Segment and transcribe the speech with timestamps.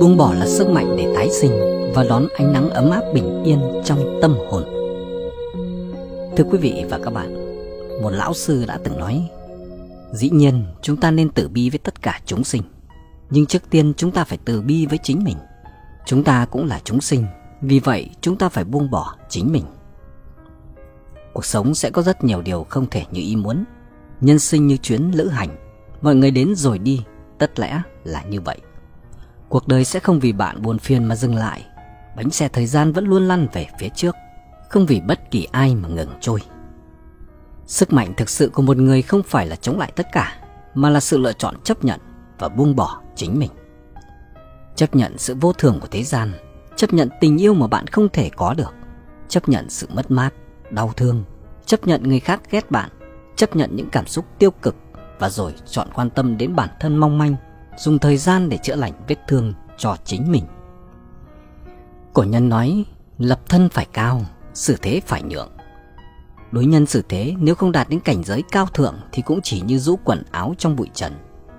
[0.00, 1.52] Buông bỏ là sức mạnh để tái sinh
[1.94, 4.64] và đón ánh nắng ấm áp bình yên trong tâm hồn.
[6.36, 7.34] Thưa quý vị và các bạn,
[8.02, 9.28] một lão sư đã từng nói
[10.12, 12.62] Dĩ nhiên chúng ta nên tử bi với tất cả chúng sinh
[13.30, 15.36] Nhưng trước tiên chúng ta phải từ bi với chính mình.
[16.06, 17.26] Chúng ta cũng là chúng sinh
[17.60, 19.64] Vì vậy chúng ta phải buông bỏ chính mình.
[21.32, 23.64] Cuộc sống sẽ có rất nhiều điều không thể như ý muốn.
[24.20, 25.56] Nhân sinh như chuyến lữ hành
[26.02, 27.02] Mọi người đến rồi đi
[27.38, 28.58] Tất lẽ là như vậy.
[29.48, 31.66] Cuộc đời sẽ không vì bạn buồn phiền mà dừng lại.
[32.16, 34.14] Bánh xe thời gian vẫn luôn lăn về phía trước
[34.68, 36.40] Không vì bất kỳ ai mà ngừng trôi.
[37.66, 40.36] Sức mạnh thực sự của một người không phải là chống lại tất cả
[40.74, 42.00] Mà là sự lựa chọn chấp nhận
[42.38, 43.50] và buông bỏ chính mình.
[44.76, 46.32] Chấp nhận sự vô thường của thế gian
[46.76, 48.74] Chấp nhận tình yêu mà bạn không thể có được
[49.28, 50.30] Chấp nhận sự mất mát,
[50.70, 51.24] đau thương
[51.66, 52.90] Chấp nhận người khác ghét bạn
[53.36, 54.76] Chấp nhận những cảm xúc tiêu cực
[55.18, 57.36] Và rồi chọn quan tâm đến bản thân mong manh.
[57.78, 60.44] Dùng thời gian để chữa lành vết thương cho chính mình.
[62.12, 62.84] Cổ nhân nói,
[63.18, 64.22] Lập thân phải cao,
[64.54, 65.48] Xử thế phải nhượng.
[66.52, 69.60] Đối nhân xử thế, nếu không đạt đến cảnh giới cao thượng Thì cũng chỉ
[69.60, 71.12] như rũ quần áo trong bụi trần,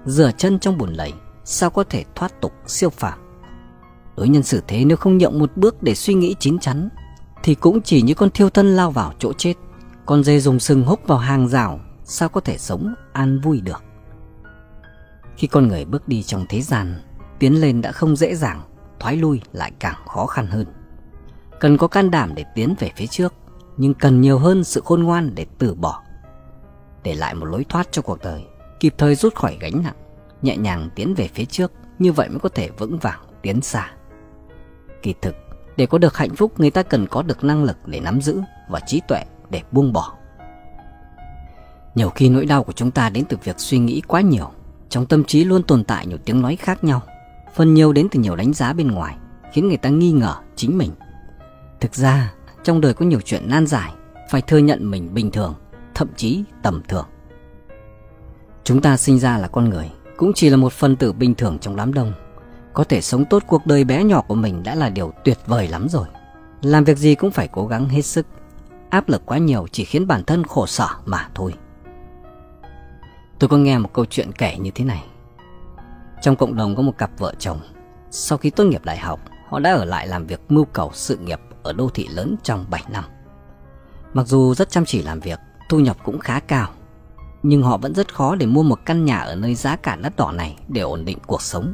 [0.05, 3.19] Rửa chân trong bùn lầy, Sao có thể thoát tục siêu phàm?
[4.17, 6.89] Đối nhân xử thế nếu không nhượng một bước để suy nghĩ chín chắn,
[7.43, 9.53] Thì cũng chỉ như con thiêu thân lao vào chỗ chết.
[10.05, 13.83] Con dê dùng sừng húc vào hàng rào, Sao có thể sống an vui được?
[15.39, 17.01] Khi con người bước đi trong thế gian
[17.39, 18.61] Tiến lên đã không dễ dàng
[18.99, 20.65] Thoái lui lại càng khó khăn hơn
[21.59, 23.33] Cần có can đảm để tiến về phía trước
[23.79, 26.03] nhưng cần nhiều hơn sự khôn ngoan để từ bỏ.
[27.03, 28.43] Để lại một lối thoát cho cuộc đời,
[28.79, 29.95] kịp thời rút khỏi gánh nặng,
[30.41, 33.91] nhẹ nhàng tiến về phía trước, như vậy mới có thể vững vàng tiến xa.
[35.01, 35.35] Kỳ thực,
[35.77, 38.41] để có được hạnh phúc người ta cần có được năng lực để nắm giữ
[38.69, 40.13] và trí tuệ để buông bỏ.
[41.95, 44.51] Nhiều khi nỗi đau của chúng ta đến từ việc suy nghĩ quá nhiều,
[44.89, 47.01] trong tâm trí luôn tồn tại nhiều tiếng nói khác nhau,
[47.55, 49.15] phần nhiều đến từ nhiều đánh giá bên ngoài,
[49.53, 50.91] khiến người ta nghi ngờ chính mình.
[51.79, 53.93] Thực ra, trong đời có nhiều chuyện nan giải
[54.29, 55.55] Phải thừa nhận mình bình thường
[55.95, 57.05] Thậm chí tầm thường.
[58.63, 61.57] Chúng ta sinh ra là con người Cũng chỉ là một phần tử bình thường
[61.59, 62.13] trong đám đông.
[62.73, 65.67] Có thể sống tốt cuộc đời bé nhỏ của mình Đã là điều tuyệt vời
[65.67, 66.07] lắm rồi.
[66.61, 68.25] Làm việc gì cũng phải cố gắng hết sức.
[68.89, 71.53] Áp lực quá nhiều chỉ khiến bản thân khổ sở mà thôi.
[73.39, 75.03] Tôi có nghe một câu chuyện kể như thế này
[76.21, 77.59] Trong cộng đồng có một cặp vợ chồng
[78.11, 79.19] Sau khi tốt nghiệp đại học
[79.49, 82.65] Họ đã ở lại làm việc mưu cầu sự nghiệp ở đô thị lớn trong
[82.69, 83.03] 7 năm.
[84.13, 85.39] Mặc dù rất chăm chỉ làm việc,
[85.69, 86.69] thu nhập cũng khá cao,
[87.43, 90.15] nhưng họ vẫn rất khó để mua một căn nhà ở nơi giá cả đắt
[90.15, 91.73] đỏ này để ổn định cuộc sống.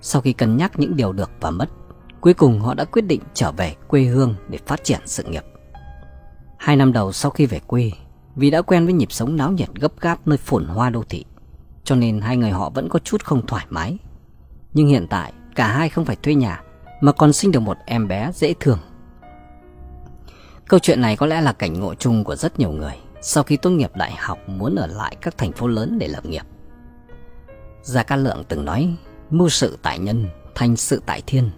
[0.00, 1.68] Sau khi cân nhắc những điều được và mất,
[2.20, 5.44] cuối cùng họ đã quyết định trở về quê hương để phát triển sự nghiệp.
[6.58, 7.90] Hai năm đầu sau khi về quê,
[8.36, 11.24] vì đã quen với nhịp sống náo nhiệt gấp gáp nơi phồn hoa đô thị,
[11.84, 13.98] cho nên hai người họ vẫn có chút không thoải mái.
[14.72, 16.62] Nhưng hiện tại, cả hai không phải thuê nhà
[17.00, 18.78] mà còn sinh được một em bé dễ thương.
[20.68, 22.94] Câu chuyện này có lẽ là cảnh ngộ chung của rất nhiều người
[23.26, 26.26] sau khi tốt nghiệp đại học muốn ở lại các thành phố lớn để lập
[26.26, 26.42] nghiệp.
[27.82, 28.96] Gia Cát Lượng từng nói,
[29.30, 31.50] mưu sự tại nhân, thành sự tại thiên.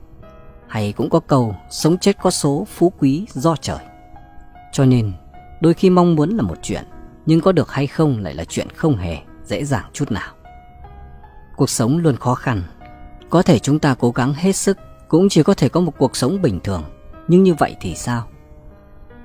[0.69, 3.79] Hay cũng có câu, sống chết có số, phú quý do trời.
[4.73, 5.13] Cho nên,
[5.61, 6.85] đôi khi mong muốn là một chuyện,
[7.27, 10.33] nhưng có được hay không lại là chuyện không hề dễ dàng chút nào.
[11.57, 12.63] Cuộc sống luôn khó khăn,
[13.31, 14.79] có thể chúng ta cố gắng hết sức
[15.09, 16.83] cũng chỉ có thể có một cuộc sống bình thường.
[17.29, 18.29] Nhưng như vậy thì sao?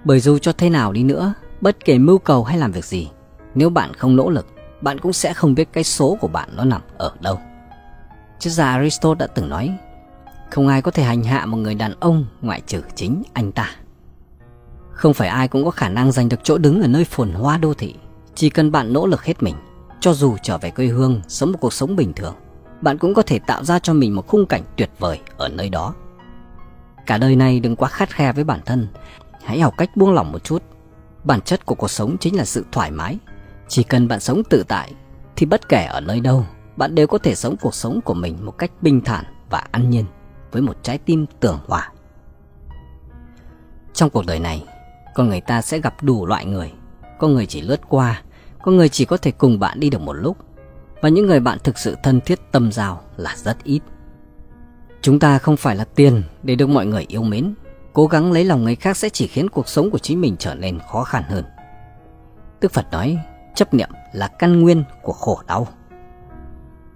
[0.03, 3.09] Bởi dù cho thế nào đi nữa, bất kể mưu cầu hay làm việc gì,
[3.55, 4.47] nếu bạn không nỗ lực,
[4.81, 7.39] bạn cũng sẽ không biết cái số của bạn nó nằm ở đâu.
[8.39, 9.77] Triết gia Aristotle đã từng nói,
[10.51, 13.69] không ai có thể hành hạ một người đàn ông ngoại trừ chính anh ta.
[15.01, 17.57] Không phải ai cũng có khả năng giành được chỗ đứng ở nơi phồn hoa
[17.57, 17.95] đô thị.
[18.35, 19.55] Chỉ cần bạn nỗ lực hết mình,
[19.99, 22.35] cho dù trở về quê hương, sống một cuộc sống bình thường,
[22.81, 25.69] bạn cũng có thể tạo ra cho mình một khung cảnh tuyệt vời ở nơi
[25.69, 25.93] đó.
[27.05, 28.87] Cả đời này đừng quá khắt khe với bản thân,
[29.43, 30.63] hãy học cách buông lỏng một chút.
[31.23, 33.17] Bản chất của cuộc sống chính là sự thoải mái.
[33.67, 34.93] Chỉ cần bạn sống tự tại,
[35.35, 36.45] thì bất kể ở nơi đâu,
[36.75, 39.89] bạn đều có thể sống cuộc sống của mình một cách bình thản và an
[39.89, 40.05] nhiên,
[40.51, 41.91] với một trái tim tưởng hòa.
[43.93, 44.65] Trong cuộc đời này,
[45.15, 46.71] con người ta sẽ gặp đủ loại người.
[47.19, 48.21] Có người chỉ lướt qua,
[48.61, 50.37] có người chỉ có thể cùng bạn đi được một lúc,
[51.01, 53.81] và những người bạn thực sự thân thiết tâm giao là rất ít.
[55.01, 57.53] Chúng ta không phải là tiền để được mọi người yêu mến.
[57.93, 60.55] Cố gắng lấy lòng người khác sẽ chỉ khiến cuộc sống của chính mình trở
[60.55, 61.43] nên khó khăn hơn.
[62.61, 63.17] Đức Phật nói,
[63.55, 65.67] chấp niệm là căn nguyên của khổ đau.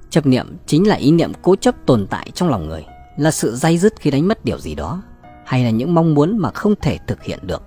[0.09, 2.85] Chấp niệm chính là ý niệm cố chấp tồn tại trong lòng người,
[3.17, 5.01] là sự dây dứt khi đánh mất điều gì đó,
[5.45, 7.63] hay là những mong muốn mà không thể thực hiện được.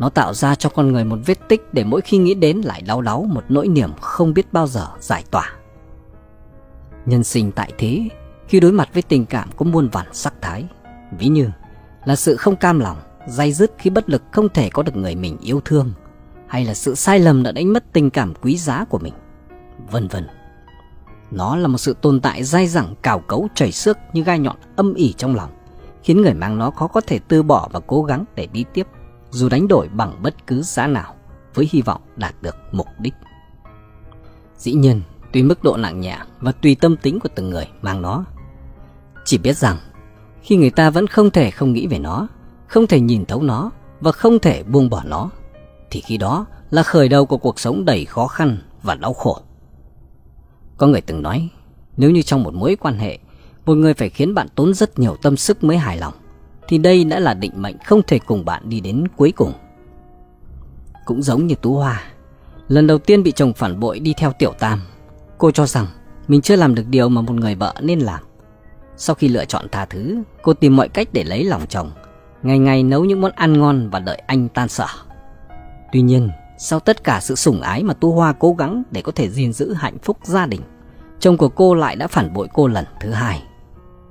[0.00, 2.82] Nó tạo ra cho con người một vết tích để mỗi khi nghĩ đến lại
[2.82, 5.52] đau đáu một nỗi niềm không biết bao giờ giải tỏa.
[7.06, 8.08] Nhân sinh tại thế,
[8.48, 10.64] khi đối mặt với tình cảm có muôn vàn sắc thái.
[11.18, 11.50] Ví như
[12.04, 15.14] là sự không cam lòng, dây dứt khi bất lực không thể có được người
[15.14, 15.92] mình yêu thương,
[16.46, 19.14] hay là sự sai lầm đã đánh mất tình cảm quý giá của mình,
[19.90, 20.26] vân vân.
[21.30, 24.56] Nó là một sự tồn tại dai dẳng cào cấu chảy xước như gai nhọn
[24.76, 25.50] âm ỉ trong lòng,
[26.02, 28.86] khiến người mang nó khó có thể từ bỏ và cố gắng để đi tiếp,
[29.30, 31.14] dù đánh đổi bằng bất cứ giá nào,
[31.54, 33.14] với hy vọng đạt được mục đích.
[34.56, 38.02] Dĩ nhiên, tùy mức độ nặng nhẹ và tùy tâm tính của từng người mang
[38.02, 38.24] nó.
[39.24, 39.76] Chỉ biết rằng,
[40.42, 42.28] khi người ta vẫn không thể không nghĩ về nó,
[42.66, 45.30] không thể nhìn thấu nó và không thể buông bỏ nó,
[45.90, 49.38] thì khi đó là khởi đầu của cuộc sống đầy khó khăn và đau khổ.
[50.76, 51.48] Có người từng nói,
[51.96, 53.18] nếu như trong một mối quan hệ,
[53.66, 56.14] một người phải khiến bạn tốn rất nhiều tâm sức mới hài lòng,
[56.70, 59.52] thì đây đã là định mệnh không thể cùng bạn đi đến cuối cùng.
[61.04, 62.02] Cũng giống như Tú Hoa,
[62.68, 64.80] lần đầu tiên bị chồng phản bội đi theo Tiểu Tam,
[65.38, 65.86] cô cho rằng
[66.28, 68.20] mình chưa làm được điều mà một người vợ nên làm.
[68.96, 71.90] Sau khi lựa chọn tha thứ, cô tìm mọi cách để lấy lòng chồng,
[72.42, 74.86] ngày ngày nấu những món ăn ngon và đợi anh tan sở.
[75.92, 79.12] Tuy nhiên, sau tất cả sự sủng ái mà Tu Hoa cố gắng để có
[79.12, 80.60] thể gìn giữ hạnh phúc gia đình,
[81.20, 83.42] chồng của cô lại đã phản bội cô lần thứ hai.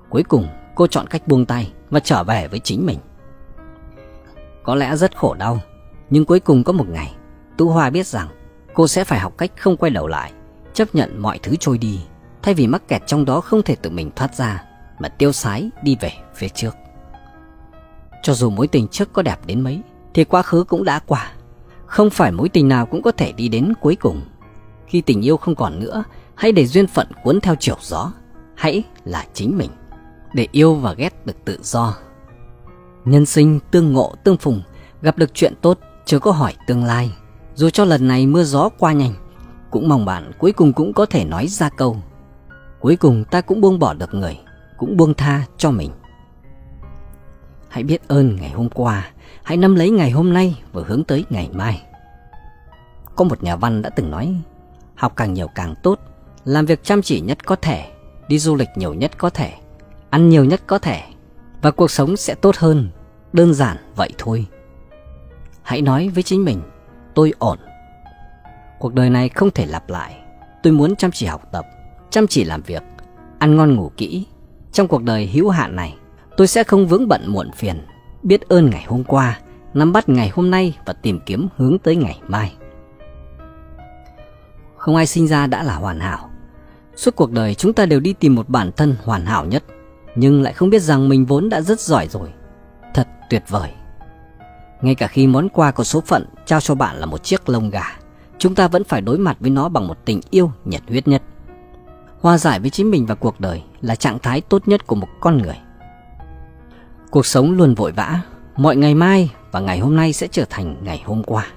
[0.10, 3.00] Cuối cùng, cô chọn cách buông tay và trở về với chính mình.
[4.64, 5.60] Có lẽ rất khổ đau,
[6.10, 7.16] nhưng cuối cùng có một ngày,
[7.58, 8.28] tú Hoa biết rằng
[8.74, 10.32] cô sẽ phải học cách không quay đầu lại,
[10.74, 12.00] chấp nhận mọi thứ trôi đi,
[12.42, 14.64] thay vì mắc kẹt trong đó không thể tự mình thoát ra,
[15.00, 16.76] mà tiêu sái đi về phía trước.
[18.24, 19.82] Cho dù mối tình trước có đẹp đến mấy,
[20.14, 21.32] thì quá khứ cũng đã qua.
[21.86, 24.22] Không phải mối tình nào cũng có thể đi đến cuối cùng.
[24.88, 26.04] Khi tình yêu không còn nữa,
[26.36, 28.12] hãy để duyên phận cuốn theo chiều gió.
[28.56, 29.70] Hãy là chính mình,
[30.34, 31.96] để yêu và ghét được tự do.
[33.06, 34.62] Nhân sinh tương ngộ tương phùng,
[35.02, 37.12] gặp được chuyện tốt, chưa có hỏi tương lai.
[37.56, 39.14] Dù cho lần này mưa gió qua nhanh,
[39.72, 41.98] cũng mong bạn cuối cùng cũng có thể nói ra câu.
[42.80, 44.40] Cuối cùng ta cũng buông bỏ được người,
[44.78, 45.92] cũng buông tha cho mình.
[47.70, 49.12] Hãy biết ơn ngày hôm qua,
[49.44, 51.82] hãy nắm lấy ngày hôm nay và hướng tới ngày mai.
[53.16, 54.36] Có một nhà văn đã từng nói,
[54.96, 56.00] học càng nhiều càng tốt,
[56.46, 57.92] làm việc chăm chỉ nhất có thể,
[58.28, 59.54] đi du lịch nhiều nhất có thể,
[60.10, 61.02] ăn nhiều nhất có thể,
[61.62, 62.90] và cuộc sống sẽ tốt hơn,
[63.34, 64.46] đơn giản vậy thôi.
[65.62, 66.62] Hãy nói với chính mình,
[67.14, 67.58] tôi ổn.
[68.80, 70.16] Cuộc đời này không thể lặp lại,
[70.64, 71.66] tôi muốn chăm chỉ học tập,
[72.10, 72.84] chăm chỉ làm việc,
[73.40, 74.26] ăn ngon ngủ kỹ.
[74.72, 75.98] Trong cuộc đời hữu hạn này,
[76.38, 77.86] tôi sẽ không vướng bận muộn phiền,
[78.24, 79.40] biết ơn ngày hôm qua,
[79.74, 82.54] nắm bắt ngày hôm nay và tìm kiếm hướng tới ngày mai.
[84.78, 86.30] Không ai sinh ra đã là hoàn hảo.
[86.96, 89.64] Suốt cuộc đời chúng ta đều đi tìm một bản thân hoàn hảo nhất,
[90.16, 92.30] nhưng lại không biết rằng mình vốn đã rất giỏi rồi.
[92.94, 93.72] Thật tuyệt vời.
[94.82, 97.70] Ngay cả khi món quà của số phận trao cho bạn là một chiếc lông
[97.70, 97.98] gà,
[98.38, 101.22] chúng ta vẫn phải đối mặt với nó bằng một tình yêu nhiệt huyết nhất.
[102.22, 105.08] Hòa giải với chính mình và cuộc đời là trạng thái tốt nhất của một
[105.20, 105.58] con người.
[107.12, 108.22] Cuộc sống luôn vội vã,
[108.58, 111.48] mọi ngày mai và ngày hôm nay sẽ trở thành ngày hôm qua.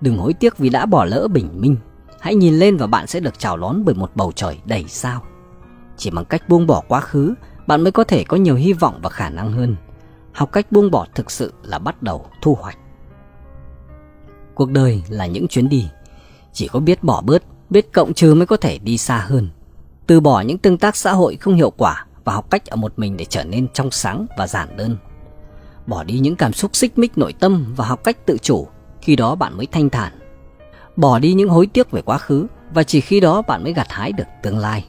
[0.00, 1.76] Đừng hối tiếc vì đã bỏ lỡ bình minh,
[2.20, 5.22] hãy nhìn lên và bạn sẽ được chào đón bởi một bầu trời đầy sao.
[5.96, 7.34] Chỉ bằng cách buông bỏ quá khứ,
[7.66, 9.76] bạn mới có thể có nhiều hy vọng và khả năng hơn.
[10.32, 12.78] Học cách buông bỏ thực sự là bắt đầu thu hoạch.
[14.54, 15.88] Cuộc đời là những chuyến đi,
[16.52, 19.50] chỉ có biết bỏ bớt, biết cộng trừ mới có thể đi xa hơn.
[20.06, 22.92] Từ bỏ những tương tác xã hội không hiệu quả và học cách ở một
[22.96, 24.96] mình để trở nên trong sáng và giản đơn.
[25.86, 28.68] Bỏ đi những cảm xúc xích mích nội tâm và học cách tự chủ,
[29.00, 30.12] khi đó bạn mới thanh thản.
[30.96, 33.86] Bỏ đi những hối tiếc về quá khứ và chỉ khi đó bạn mới gặt
[33.90, 34.84] hái được tương lai.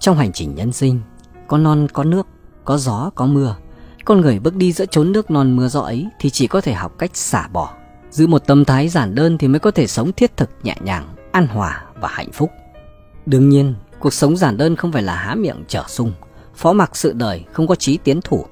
[0.00, 1.00] Trong hành trình nhân sinh,
[1.48, 2.26] có non có nước,
[2.64, 3.56] có gió có mưa.
[4.04, 6.72] Con người bước đi giữa chốn nước non mưa gió ấy thì chỉ có thể
[6.72, 7.74] học cách xả bỏ.
[8.10, 11.14] Giữ một tâm thái giản đơn thì mới có thể sống thiết thực nhẹ nhàng,
[11.32, 12.50] an hòa và hạnh phúc.
[13.26, 16.12] Đương nhiên, Cuộc sống giản đơn không phải là há miệng trở sung,
[16.54, 18.44] phó mặc sự đời không có chí tiến thủ.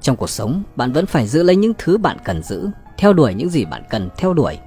[0.00, 3.34] Trong cuộc sống, bạn vẫn phải giữ lấy những thứ bạn cần giữ, theo đuổi
[3.34, 4.58] những gì bạn cần theo đuổi.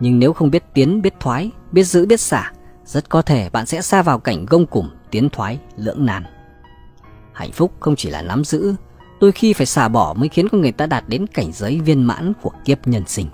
[0.00, 2.52] Nhưng nếu không biết tiến, biết thoái, biết giữ, biết xả,
[2.84, 6.24] rất có thể bạn sẽ xa vào cảnh gông cùm, tiến thoái, lưỡng nan.
[7.32, 8.74] Hạnh phúc không chỉ là nắm giữ,
[9.20, 12.02] đôi khi phải xả bỏ mới khiến con người ta đạt đến cảnh giới viên
[12.02, 13.26] mãn của kiếp nhân sinh.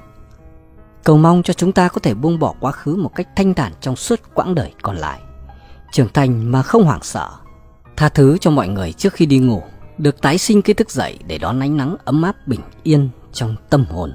[1.04, 3.73] Cầu mong cho chúng ta có thể buông bỏ quá khứ một cách thanh thản
[3.80, 5.20] trong suốt quãng đời còn lại
[5.92, 7.30] trưởng thành mà không hoảng sợ,
[7.97, 9.62] tha thứ cho mọi người trước khi đi ngủ,
[9.99, 13.56] được tái sinh cái thức dậy để đón ánh nắng ấm áp bình yên trong
[13.70, 14.12] tâm hồn.